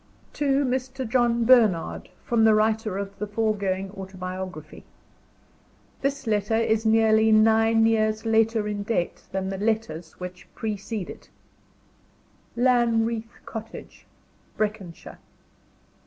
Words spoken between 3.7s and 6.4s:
AUTOBIOGRAPHY. [This